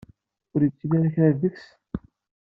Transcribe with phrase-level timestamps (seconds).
[0.53, 1.65] Ur yettili ara kra deg-s?